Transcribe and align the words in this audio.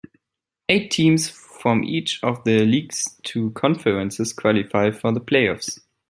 Eight 0.67 0.89
teams 0.89 1.29
from 1.29 1.83
each 1.83 2.23
of 2.23 2.43
the 2.43 2.65
league's 2.65 3.19
two 3.21 3.51
conferences 3.51 4.33
qualify 4.33 4.89
for 4.89 5.11
the 5.11 5.21
playoffs. 5.21 5.79